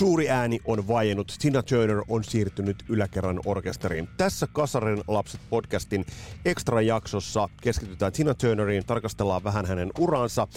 Suuri 0.00 0.30
ääni 0.30 0.60
on 0.64 0.88
vajennut. 0.88 1.34
Tina 1.38 1.62
Turner 1.62 2.02
on 2.08 2.24
siirtynyt 2.24 2.84
yläkerran 2.88 3.40
orkesteriin. 3.44 4.08
Tässä 4.16 4.46
Kasarin 4.52 5.02
lapset 5.08 5.40
podcastin 5.50 6.06
ekstra 6.44 6.80
jaksossa 6.80 7.48
keskitytään 7.62 8.12
Tina 8.12 8.34
Turneriin, 8.34 8.86
tarkastellaan 8.86 9.44
vähän 9.44 9.66
hänen 9.66 9.90
uransa 9.98 10.48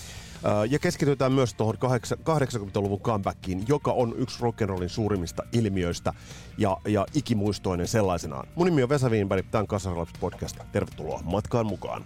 ja 0.70 0.80
keskitytään 0.80 1.32
myös 1.32 1.54
tuohon 1.54 1.76
80-luvun 1.76 3.02
comebackiin, 3.02 3.66
joka 3.68 3.92
on 3.92 4.14
yksi 4.18 4.40
rock'n'rollin 4.40 4.90
suurimmista 4.90 5.44
ilmiöistä 5.54 6.14
ja, 6.58 6.78
ja 6.88 7.06
ikimuistoinen 7.14 7.88
sellaisenaan. 7.88 8.48
Mun 8.56 8.68
nimi 8.68 8.84
on 8.84 8.90
Vesa 8.90 9.10
Wienberg, 9.10 9.46
tämä 9.52 9.60
on 9.60 9.68
Kasarin 9.68 10.00
lapset 10.00 10.18
podcast. 10.20 10.58
Tervetuloa 10.72 11.22
matkaan 11.24 11.66
mukaan. 11.66 12.06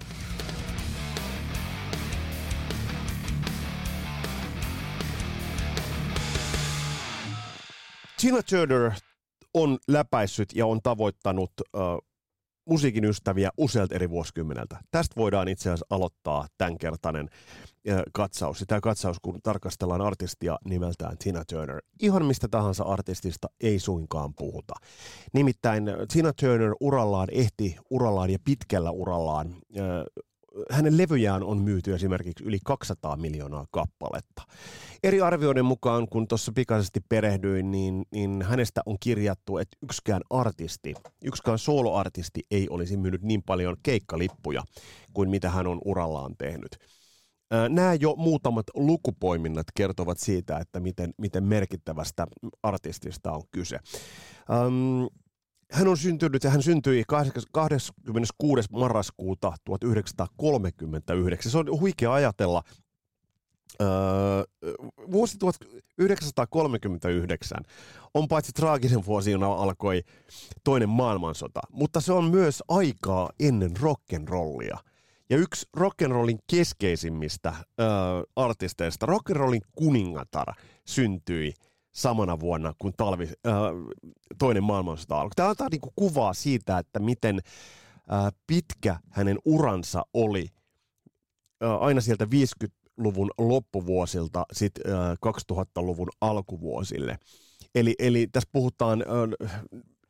Tina 8.28 8.44
Turner 8.44 8.92
on 9.54 9.78
läpäissyt 9.88 10.50
ja 10.56 10.66
on 10.66 10.80
tavoittanut 10.84 11.52
äh, 11.76 11.82
musiikin 12.66 13.06
ystäviä 13.06 13.50
usealta 13.58 13.96
eri 13.96 14.10
vuosikymmeneltä. 14.10 14.78
Tästä 14.92 15.16
voidaan 15.18 15.48
itse 15.48 15.70
asiassa 15.70 15.86
aloittaa 15.90 16.48
tämänkertainen 16.58 17.30
äh, 17.90 18.02
katsaus. 18.14 18.64
Tämä 18.68 18.82
katsaus, 18.82 19.18
kun 19.22 19.40
tarkastellaan 19.44 20.02
artistia 20.02 20.58
nimeltään 20.66 21.18
Tina 21.18 21.46
Turner. 21.46 21.82
Ihan 22.02 22.26
mistä 22.26 22.48
tahansa 22.48 22.84
artistista 22.84 23.48
ei 23.62 23.80
suinkaan 23.80 24.34
puhuta. 24.34 24.74
Nimittäin 25.34 25.84
Tina 26.14 26.34
Turner 26.34 26.76
urallaan 26.80 27.28
ehti 27.32 27.78
urallaan 27.90 28.30
ja 28.30 28.40
pitkällä 28.44 28.92
urallaan 28.92 29.48
äh, 29.48 29.84
hänen 30.72 30.98
levyjään 30.98 31.44
on 31.44 31.58
myyty 31.62 31.94
esimerkiksi 31.94 32.44
yli 32.44 32.60
200 32.66 33.16
miljoonaa 33.16 33.66
kappaletta. 33.72 34.42
Eri 35.04 35.22
arvioiden 35.22 35.66
mukaan, 35.66 36.08
kun 36.10 36.28
tuossa 36.28 36.52
pikaisesti 36.56 37.00
perehdyin, 37.10 37.72
niin, 37.72 38.06
niin 38.12 38.42
hänestä 38.42 38.82
on 38.86 38.98
kirjattu, 39.00 39.58
että 39.58 39.78
yksikään 39.84 40.22
artisti, 40.30 40.94
yksikään 41.24 41.60
soloartisti 41.60 42.44
ei 42.52 42.70
olisi 42.70 42.98
myynyt 42.98 43.22
niin 43.22 43.44
paljon 43.44 43.76
keikkalippuja 43.84 44.64
kuin 45.14 45.30
mitä 45.30 45.50
hän 45.50 45.68
on 45.68 45.82
urallaan 45.86 46.36
tehnyt. 46.38 46.78
Nämä 47.70 47.94
jo 47.94 48.16
muutamat 48.16 48.66
lukupoiminnat 48.74 49.68
kertovat 49.76 50.20
siitä, 50.20 50.58
että 50.58 50.80
miten, 50.80 51.14
miten 51.18 51.44
merkittävästä 51.44 52.28
artistista 52.64 53.32
on 53.32 53.42
kyse. 53.52 53.80
Um, 54.66 55.08
hän 55.72 55.88
on 55.88 55.98
syntynyt 55.98 56.44
ja 56.44 56.50
hän 56.50 56.64
syntyi 56.64 57.04
26. 57.52 58.68
marraskuuta 58.72 59.54
1939. 59.66 61.52
Se 61.52 61.58
on 61.58 61.80
huikea 61.80 62.14
ajatella. 62.14 62.64
Öö, 63.82 63.88
vuosi 65.12 65.38
1939 65.38 67.58
on 68.14 68.28
paitsi 68.28 68.52
traagisen 68.52 69.06
vuosi, 69.06 69.32
jona 69.32 69.54
alkoi 69.54 70.04
toinen 70.64 70.90
maailmansota, 70.90 71.62
mutta 71.72 72.02
se 72.02 72.14
on 72.14 72.32
myös 72.32 72.64
aikaa 72.68 73.30
ennen 73.40 73.72
rock'n'rollia. 73.78 74.78
Ja 75.30 75.38
yksi 75.38 75.66
rock'n'rollin 75.78 76.38
keskeisimmistä 76.50 77.54
öö, 77.80 77.88
artisteista, 78.36 79.06
rock'n'rollin 79.06 79.62
kuningatar, 79.76 80.54
syntyi– 80.86 81.54
samana 81.98 82.40
vuonna, 82.40 82.74
kun 82.80 82.94
talvi, 82.98 83.24
äh, 83.24 83.54
toinen 84.40 84.64
maailmansota 84.64 85.22
alkoi. 85.22 85.36
Tämä 85.36 85.50
antaa 85.50 85.68
niin 85.72 85.82
kuin 85.82 85.94
kuvaa 85.96 86.34
siitä, 86.34 86.78
että 86.78 87.00
miten 87.00 87.40
äh, 88.14 88.34
pitkä 88.48 89.00
hänen 89.10 89.38
uransa 89.46 90.06
oli 90.14 90.48
äh, 91.64 91.82
aina 91.82 92.02
sieltä 92.02 92.26
50-luvun 92.26 93.32
loppuvuosilta 93.38 94.46
sit, 94.54 94.74
äh, 94.88 94.94
2000-luvun 95.54 96.10
alkuvuosille. 96.22 97.20
Eli, 97.76 97.96
eli 98.00 98.28
tässä 98.28 98.50
puhutaan 98.52 99.02
äh, 99.02 99.50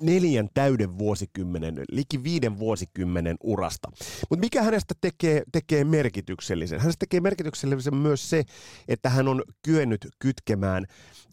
neljän 0.02 0.50
täyden 0.54 0.98
vuosikymmenen, 0.98 1.84
liki 1.92 2.24
viiden 2.24 2.60
vuosikymmenen 2.60 3.38
urasta. 3.44 3.92
Mutta 4.30 4.46
mikä 4.46 4.64
hänestä 4.64 4.94
tekee, 5.02 5.44
tekee 5.52 5.84
merkityksellisen? 5.84 6.80
Hänestä 6.80 7.00
tekee 7.00 7.20
merkityksellisen 7.20 7.96
myös 7.96 8.30
se, 8.30 8.44
että 8.88 9.10
hän 9.10 9.28
on 9.28 9.44
kyennyt 9.66 10.08
kytkemään 10.20 10.86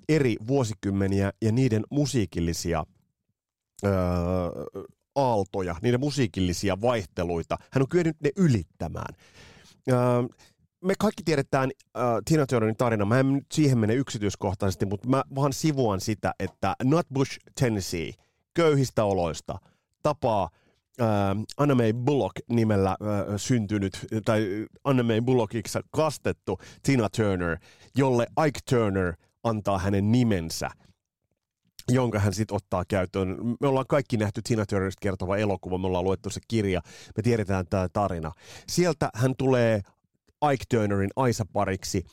eri 0.08 0.36
vuosikymmeniä 0.46 1.32
ja 1.42 1.52
niiden 1.52 1.82
musiikillisia 1.90 2.84
öö, 3.84 3.92
aaltoja, 5.14 5.76
niiden 5.82 6.00
musiikillisia 6.00 6.80
vaihteluita. 6.80 7.56
Hän 7.72 7.82
on 7.82 7.88
kyennyt 7.88 8.16
ne 8.20 8.30
ylittämään. 8.36 9.14
Öö, 9.90 9.96
me 10.84 10.94
kaikki 10.98 11.22
tiedetään 11.22 11.70
äh, 11.96 12.02
Tina 12.24 12.46
Turnerin 12.46 12.76
tarina. 12.76 13.04
Mä 13.04 13.20
en 13.20 13.32
nyt 13.32 13.46
siihen 13.52 13.78
mene 13.78 13.94
yksityiskohtaisesti, 13.94 14.86
mutta 14.86 15.08
mä 15.08 15.22
vaan 15.34 15.52
sivuan 15.52 16.00
sitä, 16.00 16.34
että 16.38 16.74
Nutbush, 16.82 17.38
Tennessee, 17.60 18.12
köyhistä 18.54 19.04
oloista, 19.04 19.58
tapaa 20.02 20.50
äh, 21.00 21.76
May 21.76 21.92
Bullock 21.92 22.36
nimellä 22.48 22.90
äh, 22.90 22.96
syntynyt, 23.36 24.06
tai 24.24 24.66
May 25.02 25.20
Bullockiksi 25.20 25.78
kastettu 25.90 26.58
Tina 26.82 27.08
Turner, 27.08 27.58
jolle 27.96 28.26
Ike 28.46 28.60
Turner 28.70 29.14
antaa 29.42 29.78
hänen 29.78 30.12
nimensä 30.12 30.70
jonka 31.90 32.18
hän 32.18 32.34
sitten 32.34 32.56
ottaa 32.56 32.84
käyttöön. 32.88 33.28
Me 33.60 33.68
ollaan 33.68 33.86
kaikki 33.88 34.16
nähty 34.16 34.42
Tina 34.42 34.66
Turnerista 34.66 35.00
kertova 35.00 35.36
elokuva, 35.36 35.78
me 35.78 35.86
ollaan 35.86 36.04
luettu 36.04 36.30
se 36.30 36.40
kirja, 36.48 36.80
me 37.16 37.22
tiedetään 37.22 37.66
tämä 37.70 37.88
tarina. 37.92 38.32
Sieltä 38.68 39.10
hän 39.14 39.34
tulee 39.38 39.80
Ike 40.52 40.64
Turnerin 40.68 41.10
Aisa-pariksi, 41.16 42.04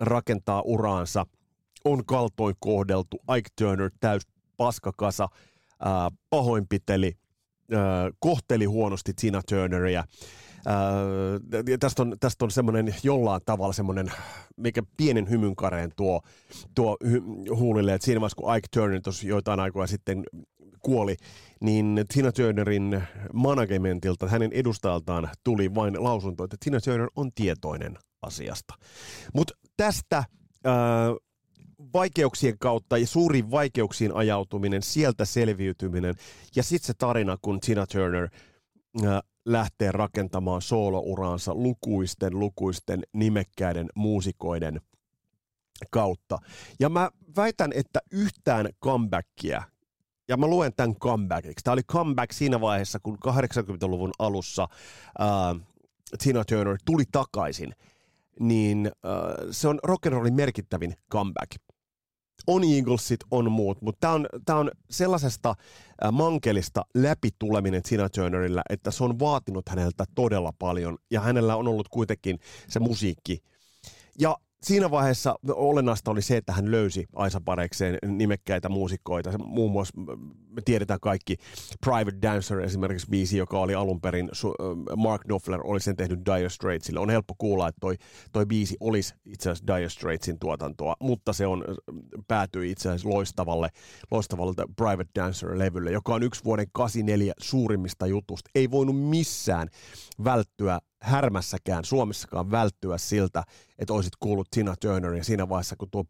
rakentaa 0.00 0.62
uraansa, 0.62 1.26
on 1.84 2.04
kaltoin 2.06 2.54
kohdeltu, 2.58 3.16
Ike 3.38 3.50
Turner 3.58 3.90
täys 4.00 4.22
paskakasa, 4.56 5.28
ää, 5.80 6.10
pahoinpiteli, 6.30 7.12
ää, 7.72 8.10
kohteli 8.18 8.64
huonosti 8.64 9.12
Tina 9.14 9.42
Turneria, 9.48 10.04
Ää, 10.66 11.78
tästä 11.80 12.02
on, 12.02 12.16
tästä 12.20 12.44
on 12.44 12.50
semmoinen 12.50 12.94
jollain 13.02 13.40
tavalla 13.44 13.72
semmoinen, 13.72 14.12
mikä 14.56 14.82
pienen 14.96 15.30
hymynkareen 15.30 15.90
tuo, 15.96 16.20
tuo 16.74 16.96
hy, 17.06 17.22
huulille, 17.54 17.94
että 17.94 18.04
siinä 18.04 18.20
vaiheessa 18.20 18.42
kun 18.42 18.56
Ike 18.56 18.68
Turner 18.72 19.00
tuossa 19.00 19.26
joitain 19.26 19.60
aikoja 19.60 19.86
sitten 19.86 20.24
kuoli, 20.82 21.16
niin 21.60 22.04
Tina 22.14 22.32
Turnerin 22.32 23.02
managementilta, 23.32 24.28
hänen 24.28 24.52
edustajaltaan 24.52 25.28
tuli 25.44 25.74
vain 25.74 26.04
lausunto, 26.04 26.44
että 26.44 26.56
Tina 26.64 26.80
Turner 26.80 27.08
on 27.16 27.30
tietoinen 27.34 27.98
asiasta. 28.22 28.74
Mutta 29.34 29.54
tästä 29.76 30.24
ää, 30.64 30.74
vaikeuksien 31.92 32.58
kautta 32.58 32.98
ja 32.98 33.06
suuriin 33.06 33.50
vaikeuksiin 33.50 34.14
ajautuminen, 34.14 34.82
sieltä 34.82 35.24
selviytyminen 35.24 36.14
ja 36.56 36.62
sitten 36.62 36.86
se 36.86 36.94
tarina, 36.94 37.38
kun 37.42 37.60
Tina 37.60 37.86
Turner 37.86 38.28
ää, 39.04 39.20
lähtee 39.44 39.92
rakentamaan 39.92 40.62
soolouransa 40.62 41.54
lukuisten, 41.54 42.40
lukuisten 42.40 43.02
nimekkäiden 43.12 43.88
muusikoiden 43.94 44.80
kautta. 45.90 46.38
Ja 46.80 46.88
mä 46.88 47.10
väitän, 47.36 47.72
että 47.74 48.00
yhtään 48.12 48.68
comebackia, 48.84 49.62
ja 50.28 50.36
mä 50.36 50.46
luen 50.46 50.72
tämän 50.76 50.96
comebackiksi. 50.96 51.64
Tämä 51.64 51.72
oli 51.72 51.82
comeback 51.82 52.32
siinä 52.32 52.60
vaiheessa, 52.60 52.98
kun 53.02 53.18
80-luvun 53.26 54.12
alussa 54.18 54.68
äh, 55.20 55.66
Tina 56.22 56.44
Turner 56.44 56.78
tuli 56.84 57.04
takaisin, 57.12 57.74
niin 58.40 58.86
äh, 58.86 59.46
se 59.50 59.68
on 59.68 59.80
rock'n'rollin 59.86 60.32
merkittävin 60.32 60.94
comeback 61.12 61.50
on 62.46 62.64
Eaglesit, 62.64 63.20
on 63.30 63.52
muut, 63.52 63.82
mutta 63.82 63.98
tämä 64.00 64.12
on, 64.12 64.26
tää 64.44 64.56
on 64.56 64.70
sellaisesta 64.90 65.54
mankelista 66.12 66.82
läpituleminen 66.94 67.82
Tina 67.82 68.08
Turnerillä, 68.08 68.62
että 68.70 68.90
se 68.90 69.04
on 69.04 69.18
vaatinut 69.18 69.68
häneltä 69.68 70.04
todella 70.14 70.52
paljon, 70.58 70.98
ja 71.10 71.20
hänellä 71.20 71.56
on 71.56 71.68
ollut 71.68 71.88
kuitenkin 71.88 72.38
se 72.68 72.80
musiikki. 72.80 73.42
Ja 74.18 74.36
siinä 74.62 74.90
vaiheessa 74.90 75.34
olennaista 75.48 76.10
oli 76.10 76.22
se, 76.22 76.36
että 76.36 76.52
hän 76.52 76.70
löysi 76.70 77.06
Aisa 77.14 77.40
Parekseen 77.44 77.98
nimekkäitä 78.06 78.68
muusikkoita. 78.68 79.38
Muun 79.38 79.72
muassa 79.72 80.00
me 80.50 80.62
tiedetään 80.64 81.00
kaikki 81.00 81.36
Private 81.84 82.18
Dancer 82.22 82.60
esimerkiksi 82.60 83.06
biisi, 83.10 83.38
joka 83.38 83.58
oli 83.58 83.74
alun 83.74 84.00
perin 84.00 84.30
Mark 84.96 85.22
Knopfler 85.22 85.60
oli 85.64 85.80
sen 85.80 85.96
tehnyt 85.96 86.20
Dire 86.26 86.48
Straitsille. 86.48 87.00
On 87.00 87.10
helppo 87.10 87.34
kuulla, 87.38 87.68
että 87.68 87.80
toi, 87.80 87.96
toi 88.32 88.46
biisi 88.46 88.76
olisi 88.80 89.14
itse 89.24 89.50
asiassa 89.50 89.76
Dire 89.76 89.88
Straitsin 89.88 90.38
tuotantoa, 90.38 90.96
mutta 91.00 91.32
se 91.32 91.46
on 91.46 91.64
päätyi 92.28 92.70
itse 92.70 92.88
asiassa 92.88 93.08
loistavalle, 93.08 93.68
loistavalle 94.10 94.54
Private 94.76 95.10
Dancer-levylle, 95.18 95.90
joka 95.90 96.14
on 96.14 96.22
yksi 96.22 96.44
vuoden 96.44 96.66
84 96.72 97.32
suurimmista 97.38 98.06
jutusta. 98.06 98.50
Ei 98.54 98.70
voinut 98.70 99.00
missään 99.00 99.68
välttyä 100.24 100.78
härmässäkään 101.02 101.84
Suomessakaan 101.84 102.50
välttyä 102.50 102.98
siltä, 102.98 103.42
että 103.78 103.92
olisit 103.92 104.12
kuullut 104.20 104.50
Tina 104.50 104.74
Turnerin 104.76 105.24
siinä 105.24 105.48
vaiheessa, 105.48 105.76
kun 105.76 105.90
tuo 105.90 106.04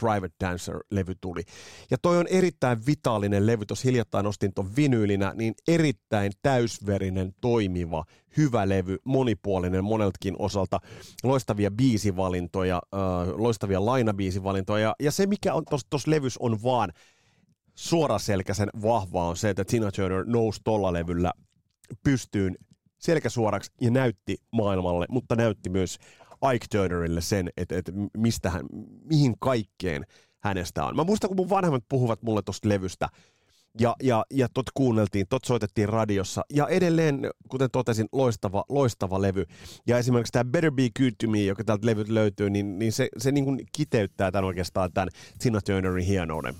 Private 0.00 0.34
Dancer-levy 0.44 1.14
tuli. 1.20 1.42
Ja 1.90 1.98
toi 1.98 2.18
on 2.18 2.26
erittäin 2.26 2.86
vitaalinen 2.86 3.46
levy. 3.46 3.66
Tuossa 3.66 3.88
hiljattain 3.88 4.26
ostin 4.26 4.54
ton 4.54 4.76
vinyylinä, 4.76 5.32
niin 5.36 5.54
erittäin 5.68 6.32
täysverinen, 6.42 7.34
toimiva, 7.40 8.04
hyvä 8.36 8.68
levy, 8.68 8.98
monipuolinen 9.04 9.84
moneltakin 9.84 10.36
osalta. 10.38 10.78
Loistavia 11.22 11.70
biisivalintoja, 11.70 12.82
loistavia 13.34 13.86
lainabiisivalintoja. 13.86 14.94
Ja, 15.00 15.12
se, 15.12 15.26
mikä 15.26 15.54
on 15.54 15.64
tuossa 15.90 16.10
levyssä 16.10 16.38
on 16.42 16.62
vaan 16.62 16.92
suoraselkäisen 17.74 18.68
vahvaa 18.82 19.28
on 19.28 19.36
se, 19.36 19.50
että 19.50 19.64
Tina 19.64 19.92
Turner 19.92 20.24
nousi 20.26 20.60
tolla 20.64 20.92
levyllä 20.92 21.32
pystyyn 22.04 22.56
selkäsuoraksi 23.02 23.70
ja 23.80 23.90
näytti 23.90 24.36
maailmalle, 24.50 25.06
mutta 25.08 25.36
näytti 25.36 25.70
myös 25.70 25.98
Ike 26.54 26.66
Turnerille 26.70 27.20
sen, 27.20 27.50
että, 27.56 27.76
että 27.76 27.92
mistä 28.16 28.50
hän, 28.50 28.66
mihin 29.04 29.34
kaikkeen 29.40 30.04
hänestä 30.40 30.84
on. 30.84 30.96
Mä 30.96 31.04
muistan, 31.04 31.28
kun 31.28 31.36
mun 31.36 31.50
vanhemmat 31.50 31.84
puhuvat 31.88 32.22
mulle 32.22 32.42
tuosta 32.42 32.68
levystä, 32.68 33.08
ja, 33.80 33.96
ja, 34.02 34.24
ja 34.30 34.48
tot 34.54 34.66
kuunneltiin, 34.74 35.26
tot 35.28 35.44
soitettiin 35.44 35.88
radiossa, 35.88 36.42
ja 36.54 36.68
edelleen, 36.68 37.30
kuten 37.48 37.70
totesin, 37.70 38.08
loistava, 38.12 38.64
loistava 38.68 39.22
levy. 39.22 39.44
Ja 39.86 39.98
esimerkiksi 39.98 40.32
tämä 40.32 40.44
Better 40.44 40.72
Be 40.72 40.88
Good 40.98 41.12
To 41.24 41.30
Me, 41.30 41.44
joka 41.44 41.64
täältä 41.64 41.86
levyt 41.86 42.08
löytyy, 42.08 42.50
niin, 42.50 42.78
niin 42.78 42.92
se, 42.92 43.08
se 43.18 43.32
niin 43.32 43.44
kuin 43.44 43.60
kiteyttää 43.72 44.30
tämän 44.30 44.44
oikeastaan 44.44 44.92
tämän 44.92 45.08
Tina 45.38 45.60
Turnerin 45.60 46.06
hienouden. 46.06 46.54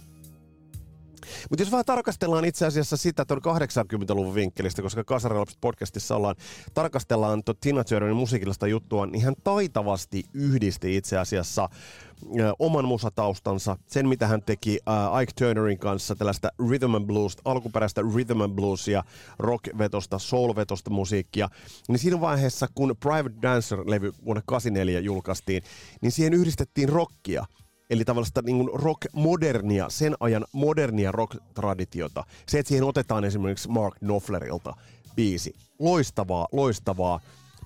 Mutta 1.51 1.63
jos 1.63 1.71
vähän 1.71 1.85
tarkastellaan 1.85 2.45
itse 2.45 2.67
asiassa 2.67 2.97
sitä 2.97 3.25
tuon 3.25 3.41
80-luvun 3.41 4.35
vinkkelistä, 4.35 4.83
koska 4.83 5.05
Kasarilapset 5.05 5.59
podcastissa 5.61 6.17
ollaan, 6.17 6.37
tarkastellaan 6.75 7.45
tuon 7.45 7.57
Tina 7.61 7.85
Turnerin 7.85 8.17
musiikillista 8.17 8.67
juttua, 8.67 9.07
niin 9.07 9.25
hän 9.25 9.35
taitavasti 9.45 10.25
yhdisti 10.35 10.97
itse 10.97 11.19
asiassa 11.19 11.69
oman 12.59 12.85
musataustansa, 12.85 13.77
sen 13.87 14.09
mitä 14.09 14.27
hän 14.27 14.43
teki 14.43 14.79
uh, 14.87 15.21
Ike 15.23 15.33
Turnerin 15.39 15.79
kanssa, 15.79 16.15
tällaista 16.15 16.49
rhythm 16.69 16.95
and 16.95 17.07
blues, 17.07 17.37
alkuperäistä 17.45 18.03
rhythm 18.15 18.41
and 18.41 18.55
bluesia, 18.55 19.05
rock-vetosta, 19.39 20.19
soul-vetosta 20.19 20.91
musiikkia, 20.91 21.49
niin 21.89 21.99
siinä 21.99 22.21
vaiheessa, 22.21 22.67
kun 22.75 22.97
Private 23.01 23.35
Dancer-levy 23.43 24.13
vuonna 24.25 24.43
84 24.47 25.01
julkaistiin, 25.01 25.63
niin 26.01 26.13
siihen 26.13 26.35
yhdistettiin 26.35 26.89
rockia– 26.89 27.45
Eli 27.93 28.05
tavallaan 28.05 28.45
niin 28.45 28.71
rock-modernia, 28.75 29.87
sen 29.91 30.15
ajan 30.21 30.45
modernia 30.53 31.13
rock-traditiota. 31.13 32.25
Se, 32.49 32.59
että 32.59 32.69
siihen 32.69 32.85
otetaan 32.85 33.25
esimerkiksi 33.25 33.69
Mark 33.69 33.95
Knopflerilta 33.99 34.77
biisi. 35.17 35.55
Loistavaa, 35.79 36.49
loistavaa 36.53 37.21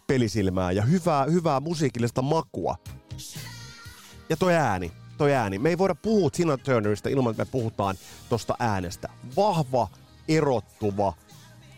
pelisilmää 0.06 0.72
ja 0.72 0.82
hyvää, 0.82 1.24
hyvää 1.24 1.60
musiikillista 1.60 2.22
makua. 2.22 2.76
Ja 4.28 4.36
toi 4.36 4.54
ääni, 4.54 4.92
toi 5.18 5.34
ääni. 5.34 5.58
Me 5.58 5.68
ei 5.68 5.78
voida 5.78 5.94
puhua 5.94 6.30
Tina 6.30 6.56
Turnerista 6.56 7.08
ilman, 7.08 7.30
että 7.30 7.44
me 7.44 7.50
puhutaan 7.52 7.96
tosta 8.28 8.54
äänestä. 8.58 9.08
Vahva, 9.36 9.88
erottuva, 10.28 11.12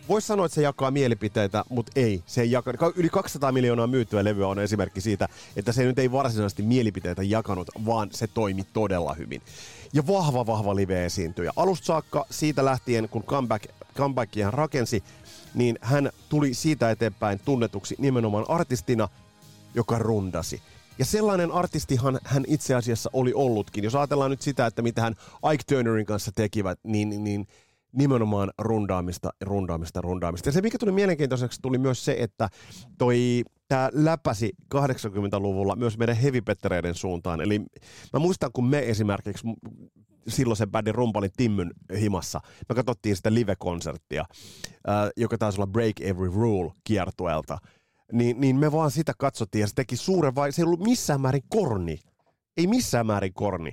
Voisi 0.09 0.27
sanoa, 0.27 0.47
että 0.47 0.55
se 0.55 0.63
jakaa 0.63 0.91
mielipiteitä, 0.91 1.65
mutta 1.69 1.93
ei. 1.97 2.23
Se 2.27 2.41
ei 2.41 2.51
jaka... 2.51 2.73
Yli 2.97 3.09
200 3.09 3.53
miljoonaa 3.53 3.87
myytyä 3.87 4.25
levyä 4.25 4.49
on 4.49 4.59
esimerkki 4.59 5.01
siitä, 5.01 5.29
että 5.57 5.73
se 5.73 5.85
nyt 5.85 5.99
ei 5.99 6.13
varsinaisesti 6.13 6.63
mielipiteitä 6.63 7.23
jakanut, 7.23 7.71
vaan 7.87 8.09
se 8.13 8.27
toimi 8.27 8.67
todella 8.73 9.15
hyvin. 9.15 9.43
Ja 9.93 10.07
vahva, 10.07 10.47
vahva 10.47 10.77
live-esiintyjä. 10.77 11.53
Alusta 11.57 11.87
saakka 11.87 12.27
siitä 12.31 12.65
lähtien, 12.65 13.09
kun 13.09 13.23
comeback, 13.23 13.65
comebackia 13.97 14.45
hän 14.45 14.55
rakensi, 14.55 15.03
niin 15.55 15.79
hän 15.81 16.11
tuli 16.29 16.55
siitä 16.55 16.91
eteenpäin 16.91 17.41
tunnetuksi 17.45 17.95
nimenomaan 17.99 18.45
artistina, 18.49 19.09
joka 19.75 19.99
rundasi. 19.99 20.63
Ja 20.99 21.05
sellainen 21.05 21.53
artistihan 21.53 22.19
hän 22.25 22.45
itse 22.47 22.75
asiassa 22.75 23.11
oli 23.13 23.33
ollutkin. 23.35 23.85
Jos 23.85 23.95
ajatellaan 23.95 24.31
nyt 24.31 24.43
sitä, 24.43 24.67
että 24.67 24.83
mitä 24.83 25.03
hän 25.03 25.15
Ike 25.53 25.65
Turnerin 25.67 26.07
kanssa 26.07 26.33
tekivät, 26.35 26.79
niin, 26.85 27.25
niin 27.25 27.49
nimenomaan 27.93 28.51
rundaamista, 28.59 29.31
rundaamista, 29.41 30.01
rundaamista. 30.01 30.49
Ja 30.49 30.53
se, 30.53 30.63
mikä 30.63 30.79
tuli 30.79 30.93
mielenkiintoiseksi, 30.93 31.63
tuli 31.63 31.79
myös 31.79 32.05
se, 32.05 32.17
että 32.19 32.49
toi 32.99 33.43
tämä 33.69 33.91
läpäsi 33.93 34.53
80-luvulla 34.75 35.77
myös 35.77 35.99
meidän 35.99 36.17
hevipettereiden 36.17 36.95
suuntaan. 36.95 37.41
Eli 37.41 37.59
mä 38.13 38.19
muistan, 38.21 38.51
kun 38.53 38.67
me 38.67 38.79
esimerkiksi 38.79 39.49
silloisen 40.29 40.71
bändin 40.71 40.95
rumpalin 40.95 41.31
Timmyn 41.37 41.71
himassa, 42.01 42.41
me 42.69 42.75
katsottiin 42.75 43.17
sitä 43.17 43.35
live-konserttia, 43.35 44.25
joka 45.17 45.39
taisi 45.39 45.61
olla 45.61 45.67
Break 45.67 46.01
Every 46.01 46.31
Rule 46.35 46.73
kiertueelta, 46.85 47.59
niin, 48.13 48.41
niin 48.41 48.57
me 48.57 48.73
vaan 48.73 48.91
sitä 48.91 49.13
katsottiin 49.19 49.61
ja 49.61 49.67
se 49.67 49.75
teki 49.75 49.97
suuren 49.97 50.35
vai... 50.35 50.53
Se 50.53 50.63
ei 50.63 50.67
ollut 50.67 50.81
missään 50.81 51.21
määrin 51.21 51.43
korni. 51.49 51.99
Ei 52.57 52.67
missään 52.67 53.07
määrin 53.07 53.35
korni. 53.35 53.73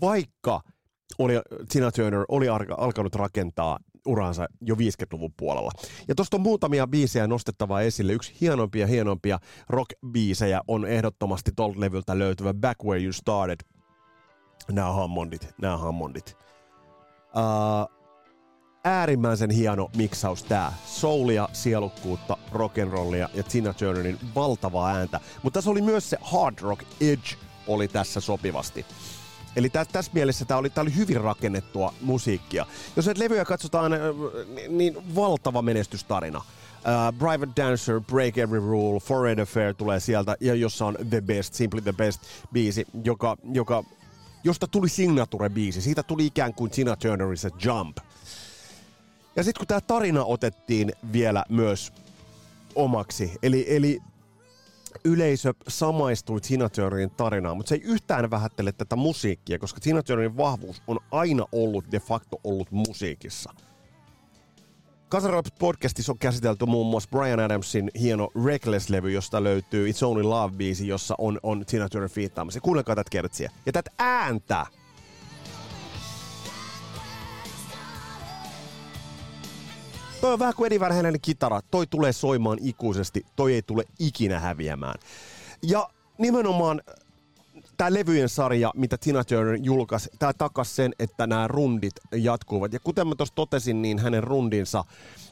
Vaikka– 0.00 0.60
oli, 1.18 1.34
Tina 1.68 1.92
Turner 1.92 2.24
oli 2.28 2.46
alkanut 2.76 3.14
rakentaa 3.14 3.78
uransa 4.06 4.46
jo 4.60 4.74
50-luvun 4.74 5.32
puolella. 5.36 5.70
Ja 6.08 6.14
tuosta 6.14 6.36
on 6.36 6.40
muutamia 6.40 6.86
biisejä 6.86 7.26
nostettavaa 7.26 7.80
esille. 7.80 8.12
Yksi 8.12 8.36
hienompia 8.40 8.86
hienompia 8.86 9.38
rock-biisejä 9.70 10.60
on 10.68 10.86
ehdottomasti 10.86 11.50
tuolta 11.56 11.80
levyltä 11.80 12.18
löytyvä 12.18 12.54
Back 12.54 12.84
Where 12.84 13.02
You 13.02 13.12
Started. 13.12 13.60
Nämä 14.72 14.92
Hammondit, 14.92 15.54
nämä 15.62 15.76
Hammondit. 15.76 16.36
Uh, 17.36 17.96
äärimmäisen 18.84 19.50
hieno 19.50 19.90
miksaus 19.96 20.42
tää. 20.42 20.72
Soulia, 20.84 21.48
sielukkuutta, 21.52 22.36
rock'n'rollia 22.52 23.28
ja 23.34 23.42
Tina 23.42 23.74
Turnerin 23.74 24.18
valtavaa 24.34 24.90
ääntä. 24.90 25.20
Mutta 25.42 25.56
tässä 25.56 25.70
oli 25.70 25.82
myös 25.82 26.10
se 26.10 26.18
hard 26.20 26.58
rock 26.60 26.82
edge 27.00 27.28
oli 27.66 27.88
tässä 27.88 28.20
sopivasti. 28.20 28.86
Eli 29.56 29.70
tä, 29.70 29.84
tässä 29.84 30.12
mielessä 30.14 30.44
tämä 30.44 30.58
oli, 30.58 30.72
oli 30.76 30.96
hyvin 30.96 31.20
rakennettua 31.20 31.94
musiikkia. 32.00 32.66
Jos 32.96 33.06
näitä 33.06 33.24
levyjä 33.24 33.44
katsotaan, 33.44 33.92
niin, 34.68 35.14
valtava 35.14 35.62
menestystarina. 35.62 36.38
Uh, 36.38 37.18
Private 37.18 37.52
Dancer, 37.56 38.00
Break 38.00 38.38
Every 38.38 38.60
Rule, 38.60 39.00
Foreign 39.00 39.40
Affair 39.40 39.74
tulee 39.74 40.00
sieltä, 40.00 40.36
ja 40.40 40.54
jossa 40.54 40.86
on 40.86 40.96
The 41.10 41.20
Best, 41.20 41.54
Simply 41.54 41.80
The 41.80 41.92
Best 41.92 42.20
biisi, 42.52 42.86
joka, 43.04 43.36
joka, 43.52 43.84
josta 44.44 44.66
tuli 44.66 44.88
signature-biisi. 44.88 45.80
Siitä 45.80 46.02
tuli 46.02 46.26
ikään 46.26 46.54
kuin 46.54 46.70
Tina 46.70 46.96
Turnerissa 46.96 47.50
Jump. 47.64 47.96
Ja 49.36 49.42
sitten 49.42 49.60
kun 49.60 49.66
tämä 49.66 49.80
tarina 49.80 50.24
otettiin 50.24 50.92
vielä 51.12 51.44
myös 51.48 51.92
omaksi, 52.74 53.32
eli, 53.42 53.66
eli 53.68 54.00
yleisö 55.04 55.54
samaistui 55.68 56.40
Tina 56.40 56.68
Turnerin 56.68 57.10
tarinaan, 57.10 57.56
mutta 57.56 57.68
se 57.68 57.74
ei 57.74 57.82
yhtään 57.84 58.30
vähättele 58.30 58.72
tätä 58.72 58.96
musiikkia, 58.96 59.58
koska 59.58 59.80
Tina 59.80 60.02
Turnerin 60.02 60.36
vahvuus 60.36 60.82
on 60.86 60.98
aina 61.10 61.46
ollut 61.52 61.84
de 61.92 62.00
facto 62.00 62.40
ollut 62.44 62.70
musiikissa. 62.70 63.52
Kasarops 65.08 65.52
podcastissa 65.58 66.12
on 66.12 66.18
käsitelty 66.18 66.66
muun 66.66 66.86
muassa 66.86 67.08
Brian 67.10 67.40
Adamsin 67.40 67.90
hieno 68.00 68.28
Reckless-levy, 68.44 69.10
josta 69.10 69.44
löytyy 69.44 69.90
It's 69.90 70.04
Only 70.04 70.22
Love-biisi, 70.22 70.86
jossa 70.86 71.14
on, 71.18 71.40
on 71.42 71.66
Tina 71.66 71.88
Turner 71.88 72.10
fiittaamassa. 72.10 72.60
Kuunnelkaa 72.60 72.94
tätä 72.94 73.10
kertsiä. 73.10 73.50
Ja 73.66 73.72
tätä 73.72 73.90
ääntä 73.98 74.66
Toi 80.20 80.32
on 80.32 80.38
vähän 80.38 80.54
kuin 80.54 80.66
Eddie 80.66 80.80
Van 80.80 81.14
kitara. 81.22 81.60
Toi 81.70 81.86
tulee 81.86 82.12
soimaan 82.12 82.58
ikuisesti. 82.60 83.26
Toi 83.36 83.54
ei 83.54 83.62
tule 83.62 83.84
ikinä 83.98 84.40
häviämään. 84.40 84.94
Ja 85.62 85.88
nimenomaan 86.18 86.82
tämä 87.76 87.94
levyjen 87.94 88.28
sarja, 88.28 88.72
mitä 88.76 88.96
Tina 88.98 89.24
Turner 89.24 89.58
julkaisi, 89.62 90.10
tämä 90.18 90.32
takas 90.32 90.76
sen, 90.76 90.92
että 90.98 91.26
nämä 91.26 91.48
rundit 91.48 91.94
jatkuvat. 92.14 92.72
Ja 92.72 92.80
kuten 92.80 93.06
mä 93.06 93.14
tuossa 93.14 93.34
totesin, 93.34 93.82
niin 93.82 93.98
hänen 93.98 94.24
rundinsa, 94.24 94.84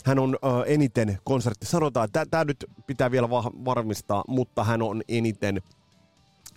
hän 0.05 0.19
on 0.19 0.35
uh, 0.35 0.65
eniten 0.67 1.19
konsertti, 1.25 1.67
sanotaan, 1.67 2.05
että 2.05 2.27
tämä 2.31 2.45
nyt 2.45 2.65
pitää 2.87 3.11
vielä 3.11 3.31
va- 3.31 3.51
varmistaa, 3.65 4.25
mutta 4.29 4.65
hän 4.65 4.83
on 4.83 5.03
eniten 5.09 5.63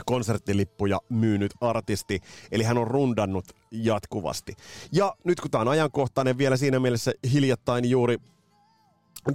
konserttilippuja 0.05 0.99
myynyt 1.09 1.53
artisti, 1.61 2.19
eli 2.51 2.63
hän 2.63 2.77
on 2.77 2.87
rundannut 2.87 3.45
jatkuvasti. 3.71 4.55
Ja 4.91 5.15
nyt 5.23 5.39
kun 5.39 5.51
tämä 5.51 5.61
on 5.61 5.67
ajankohtainen 5.67 6.37
vielä 6.37 6.57
siinä 6.57 6.79
mielessä 6.79 7.11
hiljattain 7.33 7.89
juuri 7.89 8.17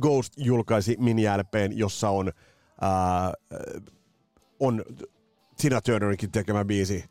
Ghost 0.00 0.32
julkaisi 0.36 0.96
mini 1.00 1.22
jossa 1.74 2.08
on, 2.10 2.32
ää, 2.80 3.32
on 4.60 4.84
Tina 5.56 5.80
Turnerinkin 5.80 6.30
tekemä 6.30 6.64
biisi 6.64 7.04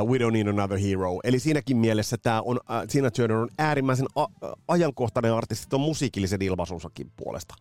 uh, 0.00 0.08
We 0.08 0.18
Don't 0.18 0.32
Need 0.32 0.46
Another 0.46 0.78
Hero. 0.78 1.20
Eli 1.24 1.38
siinäkin 1.38 1.76
mielessä 1.76 2.16
tämä 2.22 2.42
on, 2.42 2.56
uh, 2.56 2.88
Tina 2.92 3.10
Turner 3.10 3.36
on 3.36 3.48
äärimmäisen 3.58 4.06
a- 4.16 4.26
ajankohtainen 4.68 5.32
artisti 5.32 5.66
tuon 5.68 5.80
musiikillisen 5.80 6.42
ilmaisunsakin 6.42 7.12
puolesta. 7.16 7.54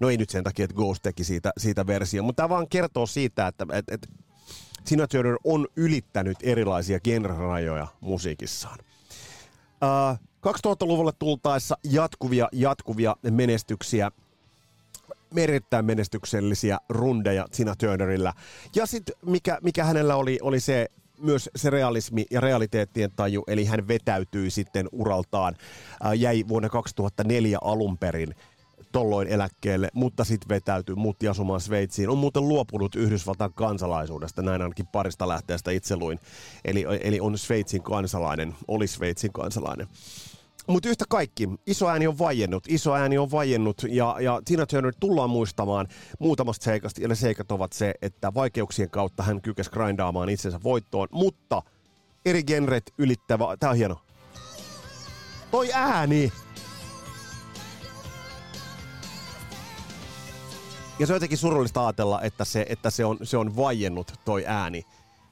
No 0.00 0.10
ei 0.10 0.16
nyt 0.16 0.30
sen 0.30 0.44
takia, 0.44 0.64
että 0.64 0.76
Ghost 0.76 1.02
teki 1.02 1.24
siitä, 1.24 1.52
siitä 1.58 1.86
versio, 1.86 2.22
mutta 2.22 2.42
tämä 2.42 2.48
vaan 2.48 2.68
kertoo 2.68 3.06
siitä, 3.06 3.46
että 3.46 3.66
et, 3.72 3.84
et 3.90 4.08
Tina 4.84 5.06
Turner 5.06 5.36
on 5.44 5.66
ylittänyt 5.76 6.38
erilaisia 6.42 7.00
genrerajoja 7.00 7.86
musiikissaan. 8.00 8.78
Uh, 9.82 10.18
2000-luvulle 10.46 11.12
tultaessa 11.18 11.76
jatkuvia, 11.84 12.48
jatkuvia 12.52 13.16
menestyksiä. 13.30 14.10
erittäin 15.36 15.84
menestyksellisiä 15.84 16.78
rundeja 16.88 17.46
Tina 17.56 17.74
Turnerilla. 17.76 18.32
Ja 18.74 18.86
sitten 18.86 19.14
mikä, 19.26 19.58
mikä 19.62 19.84
hänellä 19.84 20.16
oli, 20.16 20.38
oli 20.42 20.60
se 20.60 20.88
myös 21.18 21.50
se 21.56 21.70
realismi 21.70 22.26
ja 22.30 22.40
realiteettien 22.40 23.10
taju, 23.16 23.44
eli 23.46 23.64
hän 23.64 23.88
vetäytyi 23.88 24.50
sitten 24.50 24.88
uraltaan, 24.92 25.54
ää, 26.02 26.14
jäi 26.14 26.44
vuonna 26.48 26.68
2004 26.68 27.58
alun 27.62 27.98
perin 27.98 28.34
tolloin 28.94 29.28
eläkkeelle, 29.28 29.88
mutta 29.94 30.24
sitten 30.24 30.48
vetäytyi, 30.48 30.94
muutti 30.94 31.28
asumaan 31.28 31.60
Sveitsiin. 31.60 32.10
On 32.10 32.18
muuten 32.18 32.48
luopunut 32.48 32.94
Yhdysvaltain 32.94 33.52
kansalaisuudesta, 33.52 34.42
näin 34.42 34.62
ainakin 34.62 34.86
parista 34.86 35.28
lähteestä 35.28 35.70
itse 35.70 35.96
luin. 35.96 36.20
Eli, 36.64 36.84
eli 37.00 37.20
on 37.20 37.38
Sveitsin 37.38 37.82
kansalainen, 37.82 38.54
oli 38.68 38.86
Sveitsin 38.86 39.32
kansalainen. 39.32 39.86
Mutta 40.66 40.88
yhtä 40.88 41.04
kaikki, 41.08 41.48
iso 41.66 41.88
ääni 41.88 42.06
on 42.06 42.18
vajennut, 42.18 42.64
iso 42.68 42.94
ääni 42.94 43.18
on 43.18 43.30
vajennut 43.30 43.82
ja, 43.88 44.16
ja 44.20 44.42
Tina 44.44 44.66
Turner 44.66 44.94
tullaan 45.00 45.30
muistamaan 45.30 45.88
muutamasta 46.18 46.64
seikasta, 46.64 47.00
ja 47.00 47.08
ne 47.08 47.14
seikat 47.14 47.52
ovat 47.52 47.72
se, 47.72 47.94
että 48.02 48.34
vaikeuksien 48.34 48.90
kautta 48.90 49.22
hän 49.22 49.42
kykesi 49.42 49.70
grindaamaan 49.70 50.28
itsensä 50.28 50.60
voittoon, 50.62 51.08
mutta 51.12 51.62
eri 52.26 52.44
genret 52.44 52.92
ylittävä, 52.98 53.56
tää 53.60 53.70
on 53.70 53.76
hieno. 53.76 53.98
Toi 55.50 55.68
ääni! 55.72 56.32
Ja 60.98 61.06
se 61.06 61.12
on 61.12 61.16
jotenkin 61.16 61.38
surullista 61.38 61.86
ajatella, 61.86 62.22
että 62.22 62.44
se, 62.44 62.66
että 62.68 62.90
se, 62.90 63.04
on, 63.04 63.18
se 63.22 63.36
on 63.36 63.56
vajennut 63.56 64.12
toi 64.24 64.44
ääni. 64.46 64.84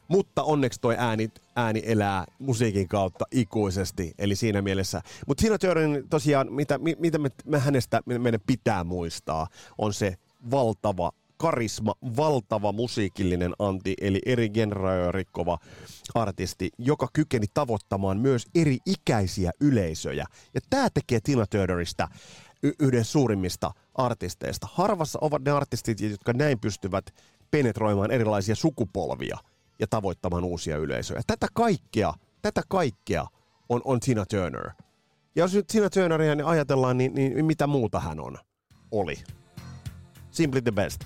Mutta 0.09 0.43
onneksi 0.43 0.81
toi 0.81 0.95
ääni, 0.99 1.31
ääni 1.57 1.83
elää 1.85 2.25
musiikin 2.39 2.89
kautta 2.89 3.25
ikuisesti, 3.31 4.15
eli 4.19 4.37
siinä 4.37 4.63
mielessä. 4.63 5.03
Mutta 5.27 5.41
siinä 5.41 5.59
Turnerin 5.59 6.09
tosiaan, 6.11 6.53
mitä, 6.53 6.79
mitä 6.99 7.19
me, 7.19 7.31
me 7.45 7.59
hänestä 7.59 8.03
meidän 8.07 8.41
pitää 8.47 8.85
muistaa, 8.85 9.47
on 9.79 9.95
se 9.95 10.17
valtava 10.51 11.13
karisma, 11.37 11.95
valtava 12.17 12.73
musiikillinen 12.73 13.53
anti, 13.59 13.95
eli 14.01 14.21
eri 14.27 14.49
genreja 14.49 15.13
rikkova 15.13 15.59
artisti, 16.15 16.71
joka 16.79 17.09
kykeni 17.13 17.47
tavoittamaan 17.55 18.19
myös 18.19 18.47
eri 18.55 18.79
ikäisiä 18.87 19.51
yleisöjä. 19.61 20.27
Ja 20.55 20.61
tämä 20.71 20.89
tekee 20.95 21.21
Tina 21.21 21.47
Turnerista 21.47 22.09
y- 22.63 22.73
yhden 22.79 23.05
suurimmista 23.05 23.71
artisteista. 23.95 24.69
Harvassa 24.73 25.19
ovat 25.23 25.43
ne 25.45 25.51
artistit, 25.51 26.01
jotka 26.01 26.33
näin 26.33 26.61
pystyvät 26.61 27.15
penetroimaan 27.51 28.11
erilaisia 28.11 28.55
sukupolvia 28.55 29.39
ja 29.79 29.87
tavoittamaan 29.87 30.45
uusia 30.45 30.77
yleisöjä. 30.77 31.21
Tätä 31.27 31.47
kaikkea, 31.53 32.15
tätä 32.43 32.63
kaikkea 32.69 33.27
on, 33.69 33.81
on 33.85 34.01
Tina 34.01 34.27
Turner. 34.27 34.71
Ja 35.37 35.45
jos 35.45 35.55
nyt 35.55 35.67
Tina 35.67 35.91
Turneria 35.91 36.35
niin 36.35 36.47
ajatellaan, 36.47 36.99
niin, 36.99 37.15
niin 37.15 37.45
mitä 37.45 37.67
muuta 37.67 38.01
hän 38.01 38.21
on? 38.21 38.39
Oli. 38.91 39.17
Simply 40.31 40.63
the 40.63 40.71
best. 40.71 41.05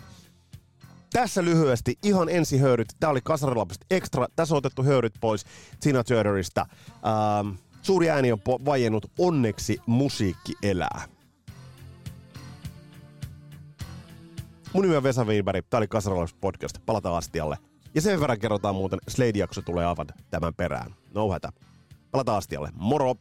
Tässä 1.13 1.45
lyhyesti 1.45 1.99
ihan 2.03 2.29
ensi 2.29 2.59
höyryt. 2.59 2.89
Tämä 3.01 3.11
oli 3.11 3.21
Kasarilapset 3.25 3.85
Extra. 3.91 4.27
Tässä 4.37 4.55
on 4.55 4.59
otettu 4.59 4.83
höyryt 4.83 5.15
pois 5.21 5.45
Tina 5.81 6.05
Turnerista. 6.05 6.67
Ähm, 6.91 7.55
suuri 7.83 8.11
ääni 8.11 8.33
on 8.33 8.39
vajennut. 8.65 9.07
Onneksi 9.19 9.79
musiikki 9.87 10.53
elää. 10.63 11.16
Mun 14.76 14.83
nimi 14.83 14.97
on 14.97 15.02
Vesa 15.02 15.25
Wienberg, 15.25 15.66
tää 15.71 15.78
oli 15.78 15.88
Kasaralais 15.88 16.35
podcast, 16.35 16.78
palataan 16.87 17.16
astialle. 17.16 17.56
Ja 17.95 18.00
sen 18.00 18.21
verran 18.21 18.38
kerrotaan 18.38 18.75
muuten, 18.75 18.99
Slade-jakso 19.09 19.62
tulee 19.62 19.87
avata 19.87 20.14
tämän 20.30 20.54
perään. 20.54 20.95
No 21.14 21.33
hätä. 21.33 21.52
Palataan 22.11 22.38
astialle. 22.38 22.71
Moro! 22.75 23.14